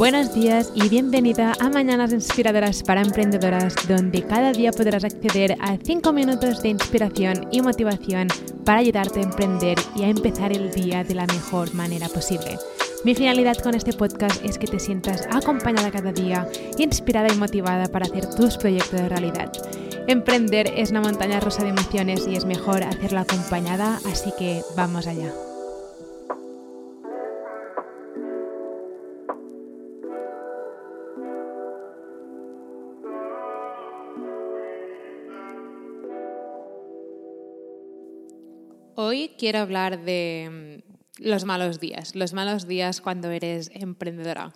Buenos 0.00 0.32
días 0.32 0.72
y 0.74 0.88
bienvenida 0.88 1.52
a 1.60 1.68
Mañanas 1.68 2.14
Inspiradoras 2.14 2.82
para 2.82 3.02
Emprendedoras, 3.02 3.74
donde 3.86 4.22
cada 4.22 4.50
día 4.50 4.72
podrás 4.72 5.04
acceder 5.04 5.58
a 5.60 5.76
5 5.76 6.10
minutos 6.14 6.62
de 6.62 6.70
inspiración 6.70 7.48
y 7.52 7.60
motivación 7.60 8.28
para 8.64 8.78
ayudarte 8.78 9.20
a 9.20 9.24
emprender 9.24 9.76
y 9.94 10.04
a 10.04 10.08
empezar 10.08 10.54
el 10.54 10.72
día 10.72 11.04
de 11.04 11.14
la 11.14 11.26
mejor 11.26 11.74
manera 11.74 12.08
posible. 12.08 12.56
Mi 13.04 13.14
finalidad 13.14 13.58
con 13.58 13.74
este 13.74 13.92
podcast 13.92 14.42
es 14.42 14.56
que 14.56 14.68
te 14.68 14.78
sientas 14.80 15.28
acompañada 15.30 15.90
cada 15.90 16.12
día, 16.12 16.48
inspirada 16.78 17.30
y 17.30 17.36
motivada 17.36 17.86
para 17.88 18.06
hacer 18.06 18.26
tus 18.34 18.56
proyectos 18.56 19.02
de 19.02 19.08
realidad. 19.10 19.52
Emprender 20.06 20.72
es 20.76 20.92
una 20.92 21.02
montaña 21.02 21.40
rosa 21.40 21.62
de 21.62 21.68
emociones 21.68 22.26
y 22.26 22.36
es 22.36 22.46
mejor 22.46 22.84
hacerlo 22.84 23.20
acompañada, 23.20 24.00
así 24.06 24.32
que 24.38 24.62
vamos 24.74 25.06
allá. 25.06 25.30
Hoy 39.02 39.30
quiero 39.38 39.60
hablar 39.60 40.04
de 40.04 40.82
mm, 41.16 41.24
los 41.26 41.46
malos 41.46 41.80
días, 41.80 42.14
los 42.14 42.34
malos 42.34 42.66
días 42.66 43.00
cuando 43.00 43.30
eres 43.30 43.70
emprendedora. 43.72 44.52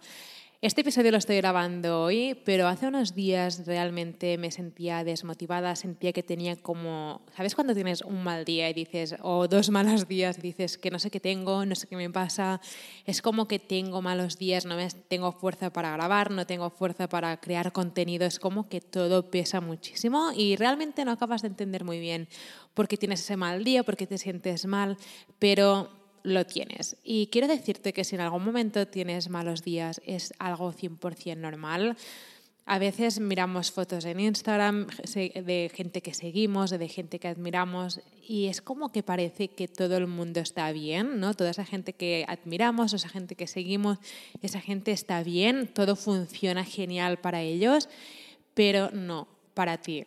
Este 0.65 0.81
episodio 0.81 1.11
lo 1.11 1.19
estoy 1.19 1.37
grabando 1.37 2.01
hoy, 2.01 2.41
pero 2.43 2.69
hace 2.69 2.87
unos 2.87 3.15
días 3.15 3.67
realmente 3.67 4.39
me 4.39 4.51
sentía 4.51 5.05
desmotivada, 5.05 5.77
sentía 5.77 6.15
que 6.15 6.23
tenía 6.23 6.57
como, 6.57 7.21
¿sabes 7.37 7.55
cuando 7.55 7.75
tienes 7.75 8.01
un 8.01 8.25
mal 8.25 8.47
día 8.47 8.71
y 8.71 8.73
dices, 8.73 9.15
o 9.21 9.47
dos 9.47 9.69
malos 9.69 10.09
días 10.09 10.41
dices 10.41 10.79
que 10.79 10.91
no 10.91 10.99
sé 10.99 11.11
qué 11.11 11.21
tengo, 11.21 11.67
no 11.67 11.75
sé 11.75 11.87
qué 11.87 11.97
me 11.97 12.09
pasa? 12.09 12.63
Es 13.05 13.21
como 13.21 13.47
que 13.47 13.59
tengo 13.59 14.01
malos 14.01 14.39
días, 14.39 14.65
no 14.65 14.75
tengo 15.07 15.33
fuerza 15.33 15.71
para 15.71 15.93
grabar, 15.93 16.31
no 16.31 16.47
tengo 16.47 16.71
fuerza 16.71 17.11
para 17.11 17.39
crear 17.43 17.71
contenido, 17.73 18.25
es 18.25 18.39
como 18.39 18.67
que 18.71 18.81
todo 18.81 19.31
pesa 19.31 19.61
muchísimo 19.61 20.31
y 20.35 20.57
realmente 20.57 21.05
no 21.05 21.11
acabas 21.11 21.43
de 21.43 21.49
entender 21.49 21.85
muy 21.85 22.01
bien 22.01 22.27
por 22.73 22.89
qué 22.89 22.97
tienes 22.97 23.21
ese 23.21 23.37
mal 23.37 23.65
día, 23.65 23.83
por 23.83 23.99
qué 23.99 24.07
te 24.07 24.17
sientes 24.17 24.65
mal, 24.65 24.97
pero 25.39 25.91
lo 26.25 26.45
tienes. 26.45 26.97
Y 27.05 27.29
quiero 27.29 27.47
decirte 27.47 27.93
que 27.93 28.03
si 28.03 28.17
en 28.17 28.23
algún 28.23 28.45
momento 28.45 28.89
tienes 28.89 29.29
malos 29.29 29.63
días, 29.63 30.01
es 30.05 30.33
algo 30.41 30.73
100% 30.73 31.37
normal. 31.37 31.97
A 32.67 32.79
veces 32.79 33.21
miramos 33.21 33.71
fotos 33.71 34.07
en 34.07 34.21
Instagram 34.21 34.87
de 34.87 35.71
gente 35.73 36.01
que 36.01 36.15
seguimos, 36.15 36.71
de 36.71 36.89
gente 36.89 37.19
que 37.19 37.29
admiramos 37.29 38.01
y 38.27 38.47
es 38.47 38.63
como 38.63 38.91
que 38.91 39.03
parece 39.03 39.49
que 39.49 39.69
todo 39.69 39.99
el 39.99 40.07
mundo 40.07 40.41
está 40.41 40.73
bien, 40.73 41.21
¿no? 41.21 41.35
Toda 41.35 41.51
esa 41.51 41.67
gente 41.67 41.93
que 41.93 42.25
admiramos, 42.27 42.95
esa 42.95 43.11
gente 43.11 43.35
que 43.35 43.47
seguimos, 43.47 43.99
esa 44.41 44.63
gente 44.63 44.93
está 44.93 45.23
bien, 45.23 45.69
todo 45.69 45.95
funciona 45.95 46.65
genial 46.65 47.19
para 47.19 47.43
ellos, 47.43 47.91
pero 48.55 48.91
no, 48.93 49.29
para 49.53 49.77
ti. 49.77 50.07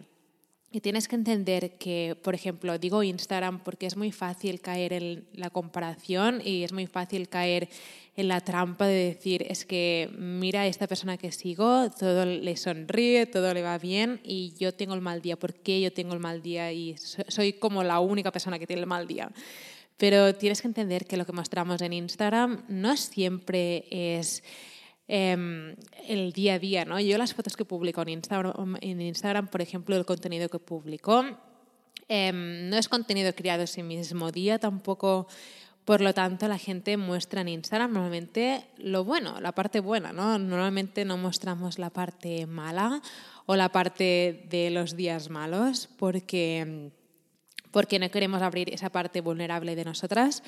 Y 0.69 0.81
tienes 0.81 1.07
que 1.07 1.15
entender 1.15 1.77
que, 1.77 2.17
por 2.21 2.35
ejemplo, 2.35 2.77
digo 2.77 3.01
Instagram 3.01 3.63
porque 3.63 3.85
es 3.85 3.95
muy 3.95 4.11
fácil 4.11 4.59
caer 4.59 4.91
en 4.91 5.27
la 5.33 5.49
comparación 5.49 6.41
y 6.43 6.63
es 6.63 6.73
muy 6.73 6.87
fácil 6.87 7.29
caer 7.29 7.69
en 8.17 8.27
la 8.27 8.41
trampa 8.41 8.85
de 8.85 9.13
decir, 9.13 9.45
es 9.47 9.63
que 9.63 10.09
mira 10.17 10.61
a 10.61 10.67
esta 10.67 10.87
persona 10.87 11.17
que 11.17 11.31
sigo, 11.31 11.89
todo 11.91 12.25
le 12.25 12.57
sonríe, 12.57 13.27
todo 13.27 13.53
le 13.53 13.61
va 13.61 13.77
bien 13.77 14.19
y 14.23 14.53
yo 14.59 14.73
tengo 14.73 14.93
el 14.93 15.01
mal 15.01 15.21
día. 15.21 15.37
¿Por 15.37 15.53
qué 15.53 15.79
yo 15.79 15.93
tengo 15.93 16.13
el 16.13 16.19
mal 16.19 16.41
día? 16.41 16.73
Y 16.73 16.95
soy 16.97 17.53
como 17.53 17.83
la 17.83 18.01
única 18.01 18.31
persona 18.31 18.59
que 18.59 18.67
tiene 18.67 18.81
el 18.81 18.87
mal 18.87 19.07
día. 19.07 19.31
Pero 19.95 20.35
tienes 20.35 20.61
que 20.61 20.67
entender 20.67 21.05
que 21.05 21.15
lo 21.15 21.25
que 21.25 21.31
mostramos 21.31 21.81
en 21.81 21.93
Instagram 21.93 22.65
no 22.67 22.97
siempre 22.97 23.85
es 23.89 24.43
Em, 25.09 25.75
el 26.05 26.33
día 26.33 26.55
a 26.55 26.59
día. 26.59 26.83
¿no? 26.83 26.99
Yo 26.99 27.17
las 27.17 27.33
fotos 27.33 27.55
que 27.55 27.63
publico 27.63 28.01
en 28.01 28.09
Instagram, 28.09 28.75
en 28.81 28.99
Instagram 29.01 29.47
por 29.47 29.61
ejemplo, 29.61 29.95
el 29.95 30.05
contenido 30.05 30.49
que 30.49 30.59
publico, 30.59 31.23
em, 32.09 32.69
no 32.69 32.75
es 32.75 32.89
contenido 32.89 33.33
creado 33.33 33.63
ese 33.63 33.83
mismo 33.83 34.31
día, 34.31 34.59
tampoco... 34.59 35.27
Por 35.85 36.01
lo 36.01 36.13
tanto, 36.13 36.49
la 36.49 36.57
gente 36.57 36.97
muestra 36.97 37.39
en 37.39 37.47
Instagram 37.47 37.93
normalmente 37.93 38.65
lo 38.77 39.05
bueno, 39.05 39.39
la 39.39 39.53
parte 39.53 39.79
buena, 39.79 40.11
¿no? 40.11 40.37
Normalmente 40.37 41.05
no 41.05 41.15
mostramos 41.15 41.79
la 41.79 41.91
parte 41.91 42.45
mala 42.45 43.01
o 43.45 43.55
la 43.55 43.69
parte 43.69 44.45
de 44.49 44.69
los 44.69 44.97
días 44.97 45.29
malos 45.29 45.87
porque, 45.97 46.91
porque 47.71 47.99
no 47.99 48.11
queremos 48.11 48.41
abrir 48.41 48.73
esa 48.73 48.89
parte 48.89 49.21
vulnerable 49.21 49.77
de 49.77 49.85
nosotras, 49.85 50.43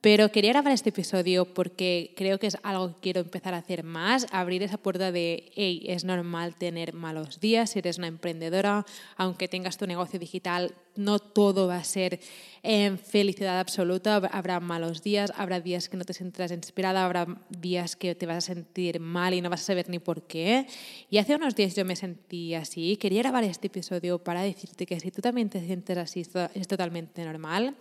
pero 0.00 0.30
quería 0.30 0.52
grabar 0.52 0.72
este 0.72 0.90
episodio 0.90 1.44
porque 1.44 2.14
creo 2.16 2.38
que 2.38 2.46
es 2.46 2.56
algo 2.62 2.94
que 2.94 3.00
quiero 3.00 3.20
empezar 3.20 3.54
a 3.54 3.58
hacer 3.58 3.82
más, 3.82 4.26
abrir 4.30 4.62
esa 4.62 4.78
puerta 4.78 5.10
de, 5.10 5.50
hey, 5.56 5.84
es 5.88 6.04
normal 6.04 6.54
tener 6.54 6.92
malos 6.92 7.40
días, 7.40 7.70
si 7.70 7.80
eres 7.80 7.98
una 7.98 8.06
emprendedora, 8.06 8.86
aunque 9.16 9.48
tengas 9.48 9.76
tu 9.76 9.86
negocio 9.86 10.20
digital, 10.20 10.74
no 10.94 11.18
todo 11.18 11.66
va 11.66 11.76
a 11.76 11.84
ser 11.84 12.20
en 12.62 12.98
felicidad 12.98 13.60
absoluta, 13.60 14.16
habrá 14.16 14.60
malos 14.60 15.02
días, 15.02 15.32
habrá 15.36 15.60
días 15.60 15.88
que 15.88 15.96
no 15.96 16.04
te 16.04 16.12
sentirás 16.12 16.52
inspirada, 16.52 17.04
habrá 17.04 17.26
días 17.48 17.96
que 17.96 18.14
te 18.14 18.26
vas 18.26 18.36
a 18.38 18.40
sentir 18.40 19.00
mal 19.00 19.34
y 19.34 19.40
no 19.40 19.50
vas 19.50 19.62
a 19.62 19.64
saber 19.64 19.88
ni 19.88 19.98
por 19.98 20.26
qué. 20.26 20.66
Y 21.10 21.18
hace 21.18 21.34
unos 21.34 21.54
días 21.54 21.74
yo 21.74 21.84
me 21.84 21.96
sentí 21.96 22.54
así, 22.54 22.96
quería 22.96 23.22
grabar 23.22 23.44
este 23.44 23.68
episodio 23.68 24.18
para 24.18 24.42
decirte 24.42 24.86
que 24.86 24.98
si 25.00 25.10
tú 25.10 25.20
también 25.20 25.48
te 25.48 25.64
sientes 25.64 25.96
así, 25.98 26.26
es 26.54 26.68
totalmente 26.68 27.24
normal. 27.24 27.76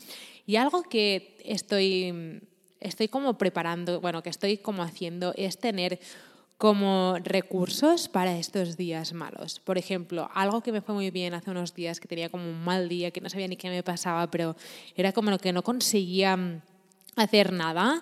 Y 0.46 0.56
algo 0.56 0.84
que 0.84 1.38
estoy, 1.44 2.42
estoy 2.80 3.08
como 3.08 3.38
preparando, 3.38 4.00
bueno, 4.00 4.24
que 4.24 4.30
estoy 4.30 4.58
como 4.58 4.84
haciendo 4.84 5.34
es 5.36 5.58
tener 5.58 6.00
como 6.58 7.18
recursos 7.24 8.10
para 8.10 8.38
estos 8.38 8.78
días 8.78 9.14
malos. 9.14 9.60
Por 9.60 9.78
ejemplo, 9.78 10.30
algo 10.34 10.62
que 10.62 10.72
me 10.72 10.82
fue 10.82 10.96
muy 10.96 11.12
bien 11.12 11.34
hace 11.34 11.52
unos 11.52 11.76
días, 11.76 12.00
que 12.00 12.08
tenía 12.08 12.30
como 12.30 12.50
un 12.50 12.64
mal 12.64 12.90
día, 12.90 13.12
que 13.12 13.22
no 13.22 13.30
sabía 13.30 13.48
ni 13.48 13.58
qué 13.58 13.70
me 13.70 13.84
pasaba, 13.84 14.30
pero 14.32 14.56
era 14.96 15.12
como 15.12 15.30
lo 15.30 15.38
que 15.38 15.54
no 15.54 15.64
conseguía 15.64 16.62
hacer 17.16 17.54
nada, 17.54 18.02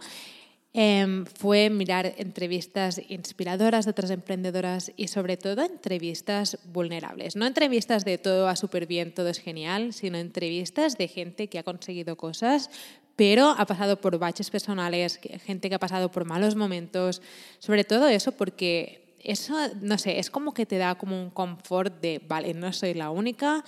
em, 0.71 1.25
fue 1.25 1.69
mirar 1.69 2.16
entrevistas 2.17 3.01
inspiradoras 3.09 3.85
de 3.85 3.91
otras 3.91 4.11
emprendedoras 4.11 4.91
y 4.95 5.07
sobre 5.07 5.35
todo 5.37 5.61
entrevistas 5.63 6.57
vulnerables. 6.66 7.35
No 7.35 7.45
entrevistas 7.45 8.03
de 8.05 8.17
todo 8.17 8.45
va 8.45 8.55
súper 8.55 8.85
bien, 8.85 9.13
todo 9.13 9.29
es 9.29 9.39
genial, 9.39 9.93
sino 9.93 10.17
entrevistas 10.17 10.97
de 10.97 11.07
gente 11.07 11.47
que 11.47 11.59
ha 11.59 11.63
conseguido 11.63 12.17
cosas, 12.17 12.69
pero 13.15 13.55
ha 13.57 13.65
pasado 13.65 13.99
por 14.01 14.17
baches 14.17 14.49
personales, 14.49 15.19
gente 15.45 15.69
que 15.69 15.75
ha 15.75 15.79
pasado 15.79 16.11
por 16.11 16.25
malos 16.25 16.55
momentos, 16.55 17.21
sobre 17.59 17.83
todo 17.83 18.07
eso 18.07 18.33
porque 18.33 19.15
eso, 19.19 19.55
no 19.81 19.97
sé, 19.97 20.19
es 20.19 20.29
como 20.29 20.53
que 20.53 20.65
te 20.65 20.77
da 20.77 20.95
como 20.95 21.21
un 21.21 21.29
confort 21.29 21.99
de, 22.01 22.21
vale, 22.27 22.53
no 22.53 22.71
soy 22.73 22.93
la 22.93 23.09
única 23.09 23.63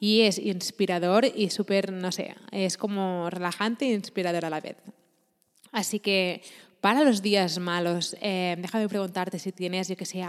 y 0.00 0.22
es 0.22 0.38
inspirador 0.38 1.26
y 1.26 1.50
súper, 1.50 1.92
no 1.92 2.10
sé, 2.12 2.34
es 2.50 2.76
como 2.76 3.28
relajante 3.28 3.84
e 3.84 3.92
inspirador 3.92 4.46
a 4.46 4.50
la 4.50 4.60
vez. 4.60 4.76
Así 5.70 6.00
que 6.00 6.42
para 6.82 7.02
los 7.02 7.22
días 7.22 7.58
malos, 7.58 8.14
eh, 8.20 8.56
déjame 8.58 8.88
preguntarte 8.88 9.38
si 9.38 9.52
tienes, 9.52 9.88
yo 9.88 9.96
que 9.96 10.04
sé, 10.04 10.22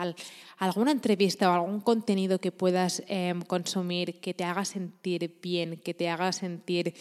alguna 0.58 0.92
entrevista 0.92 1.50
o 1.50 1.54
algún 1.54 1.82
contenido 1.82 2.40
que 2.40 2.54
puedas 2.54 3.04
eh, 3.08 3.34
consumir 3.48 4.22
que 4.22 4.34
te 4.34 4.46
haga 4.46 4.64
sentir 4.64 5.40
bien, 5.42 5.82
que 5.84 5.94
te 5.94 6.08
haga 6.08 6.32
sentir 6.32 6.94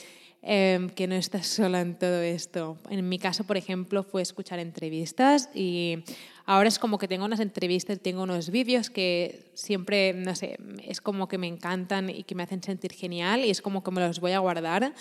Em, 0.44 0.90
que 0.90 1.06
no 1.06 1.14
estás 1.14 1.46
sola 1.46 1.80
en 1.80 1.96
todo 1.96 2.20
esto. 2.20 2.76
En 2.90 3.08
mi 3.08 3.20
caso, 3.20 3.44
por 3.44 3.56
ejemplo, 3.56 4.02
fue 4.02 4.22
escuchar 4.22 4.58
entrevistas 4.58 5.48
y 5.54 6.02
ahora 6.46 6.66
es 6.66 6.80
como 6.80 6.98
que 6.98 7.06
tengo 7.06 7.24
unas 7.24 7.38
entrevistas, 7.38 8.00
tengo 8.00 8.24
unos 8.24 8.50
vídeos 8.50 8.90
que 8.90 9.52
siempre, 9.54 10.12
no 10.14 10.34
sé, 10.34 10.58
es 10.82 11.00
como 11.00 11.28
que 11.28 11.38
me 11.38 11.46
encantan 11.46 12.10
y 12.10 12.24
que 12.24 12.34
me 12.34 12.42
hacen 12.42 12.60
sentir 12.60 12.92
genial 12.92 13.44
y 13.44 13.50
es 13.50 13.62
como 13.62 13.84
que 13.84 13.92
me 13.92 14.00
los 14.00 14.18
voy 14.18 14.32
a 14.32 14.40
guardar. 14.40 14.92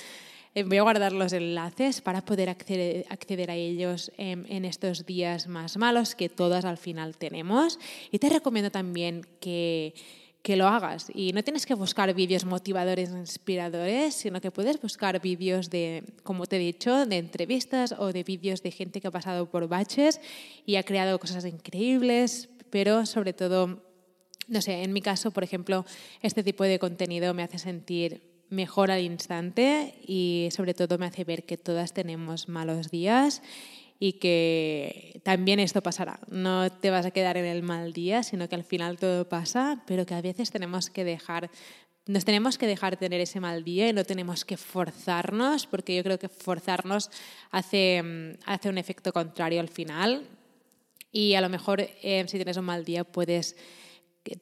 Eh, 0.53 0.63
voy 0.63 0.77
a 0.77 0.81
guardar 0.81 1.13
los 1.13 1.33
enlaces 1.33 2.01
para 2.01 2.21
poder 2.23 2.49
acceder, 2.49 3.51
a 3.51 3.55
ellos 3.55 4.11
en, 4.17 4.45
en 4.49 4.65
estos 4.65 5.05
días 5.05 5.47
más 5.47 5.77
malos 5.77 6.15
que 6.15 6.29
todas 6.29 6.65
al 6.65 6.77
final 6.77 7.17
tenemos. 7.17 7.79
Y 8.11 8.19
te 8.19 8.29
recomiendo 8.29 8.71
también 8.71 9.25
que 9.39 9.93
que 10.41 10.55
lo 10.55 10.67
hagas. 10.67 11.07
Y 11.13 11.33
no 11.33 11.43
tienes 11.43 11.65
que 11.65 11.73
buscar 11.73 12.13
vídeos 12.13 12.45
motivadores 12.45 13.11
o 13.11 13.17
inspiradores, 13.17 14.15
sino 14.15 14.41
que 14.41 14.51
puedes 14.51 14.81
buscar 14.81 15.21
vídeos 15.21 15.69
de, 15.69 16.03
como 16.23 16.45
te 16.45 16.55
he 16.55 16.59
dicho, 16.59 17.05
de 17.05 17.17
entrevistas 17.17 17.93
o 17.97 18.11
de 18.11 18.23
vídeos 18.23 18.63
de 18.63 18.71
gente 18.71 19.01
que 19.01 19.07
ha 19.07 19.11
pasado 19.11 19.49
por 19.49 19.67
baches 19.67 20.19
y 20.65 20.75
ha 20.77 20.83
creado 20.83 21.19
cosas 21.19 21.45
increíbles, 21.45 22.49
pero 22.69 23.05
sobre 23.05 23.33
todo, 23.33 23.83
no 24.47 24.61
sé, 24.61 24.83
en 24.83 24.93
mi 24.93 25.01
caso, 25.01 25.31
por 25.31 25.43
ejemplo, 25.43 25.85
este 26.21 26.43
tipo 26.43 26.63
de 26.63 26.79
contenido 26.79 27.33
me 27.33 27.43
hace 27.43 27.59
sentir 27.59 28.30
mejor 28.51 28.91
al 28.91 29.01
instante 29.01 29.95
y 30.05 30.49
sobre 30.51 30.75
todo 30.75 30.99
me 30.99 31.07
hace 31.07 31.23
ver 31.23 31.45
que 31.45 31.57
todas 31.57 31.93
tenemos 31.93 32.49
malos 32.49 32.91
días 32.91 33.41
y 33.97 34.13
que 34.13 35.21
también 35.23 35.59
esto 35.59 35.81
pasará. 35.81 36.19
No 36.27 36.69
te 36.71 36.91
vas 36.91 37.05
a 37.05 37.11
quedar 37.11 37.37
en 37.37 37.45
el 37.45 37.63
mal 37.63 37.93
día, 37.93 38.23
sino 38.23 38.49
que 38.49 38.55
al 38.55 38.63
final 38.63 38.97
todo 38.97 39.27
pasa, 39.29 39.83
pero 39.87 40.05
que 40.05 40.13
a 40.13 40.21
veces 40.21 40.51
tenemos 40.51 40.89
que 40.89 41.03
dejar 41.03 41.49
nos 42.07 42.25
tenemos 42.25 42.57
que 42.57 42.65
dejar 42.65 42.97
tener 42.97 43.21
ese 43.21 43.39
mal 43.39 43.63
día 43.63 43.87
y 43.87 43.93
no 43.93 44.03
tenemos 44.03 44.43
que 44.43 44.57
forzarnos, 44.57 45.67
porque 45.67 45.95
yo 45.95 46.03
creo 46.03 46.17
que 46.17 46.29
forzarnos 46.29 47.11
hace, 47.51 48.37
hace 48.45 48.69
un 48.69 48.79
efecto 48.79 49.13
contrario 49.13 49.61
al 49.61 49.69
final. 49.69 50.27
Y 51.11 51.35
a 51.35 51.41
lo 51.41 51.49
mejor 51.49 51.79
eh, 51.79 52.25
si 52.27 52.37
tienes 52.37 52.57
un 52.57 52.65
mal 52.65 52.83
día 52.83 53.03
puedes 53.03 53.55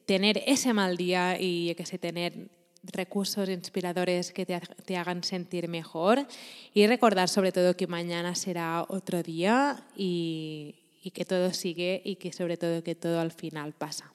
tener 0.06 0.42
ese 0.46 0.72
mal 0.72 0.96
día 0.96 1.36
y 1.38 1.74
que 1.74 1.84
sé, 1.84 1.98
tener 1.98 2.48
recursos 2.82 3.48
inspiradores 3.48 4.32
que 4.32 4.46
te, 4.46 4.58
te, 4.84 4.96
hagan 4.96 5.22
sentir 5.22 5.68
mejor 5.68 6.26
y 6.72 6.86
recordar 6.86 7.28
sobre 7.28 7.52
todo 7.52 7.76
que 7.76 7.86
mañana 7.86 8.34
será 8.34 8.84
otro 8.88 9.22
día 9.22 9.84
y, 9.96 10.76
y 11.02 11.10
que 11.10 11.24
todo 11.24 11.52
sigue 11.52 12.00
y 12.04 12.16
que 12.16 12.32
sobre 12.32 12.56
todo 12.56 12.82
que 12.82 12.94
todo 12.94 13.20
al 13.20 13.32
final 13.32 13.72
pasa. 13.72 14.12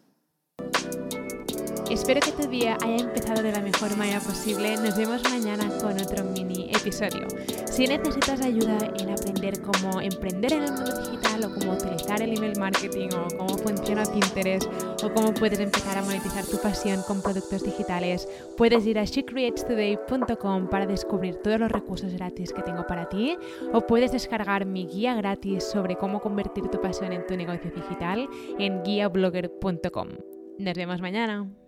Espero 1.89 2.19
que 2.19 2.31
tu 2.31 2.47
día 2.49 2.77
haya 2.81 3.03
empezado 3.03 3.43
de 3.43 3.51
la 3.51 3.61
mejor 3.61 3.95
manera 3.95 4.19
posible. 4.19 4.75
Nos 4.77 4.97
vemos 4.97 5.21
mañana 5.29 5.69
con 5.77 5.93
otro 6.01 6.23
mini 6.23 6.71
episodio. 6.71 7.27
Si 7.71 7.85
necesitas 7.85 8.41
ayuda 8.41 8.91
en 8.97 9.11
aprender 9.11 9.61
cómo 9.61 10.01
emprender 10.01 10.53
en 10.53 10.63
el 10.63 10.71
mundo 10.71 10.99
digital 10.99 11.45
o 11.45 11.53
cómo 11.53 11.73
utilizar 11.73 12.23
el 12.23 12.35
email 12.35 12.57
marketing 12.59 13.09
o 13.15 13.27
cómo 13.37 13.57
funciona 13.59 14.03
Pinterest 14.03 14.67
o 15.05 15.13
cómo 15.13 15.33
puedes 15.33 15.59
empezar 15.59 15.97
a 15.97 16.01
monetizar 16.01 16.45
tu 16.45 16.57
pasión 16.59 17.01
con 17.07 17.21
productos 17.21 17.63
digitales, 17.63 18.27
puedes 18.57 18.85
ir 18.85 18.97
a 18.97 19.03
shecreatestoday.com 19.03 20.67
para 20.67 20.85
descubrir 20.85 21.35
todos 21.35 21.59
los 21.59 21.71
recursos 21.71 22.13
gratis 22.13 22.51
que 22.51 22.63
tengo 22.63 22.87
para 22.87 23.07
ti 23.07 23.37
o 23.73 23.81
puedes 23.81 24.11
descargar 24.11 24.65
mi 24.65 24.87
guía 24.87 25.15
gratis 25.15 25.63
sobre 25.63 25.95
cómo 25.95 26.21
convertir 26.21 26.67
tu 26.69 26.81
pasión 26.81 27.13
en 27.13 27.25
tu 27.25 27.37
negocio 27.37 27.71
digital 27.71 28.27
en 28.57 28.83
guiablogger.com. 28.83 30.09
Nos 30.57 30.73
vemos 30.73 31.01
mañana. 31.01 31.64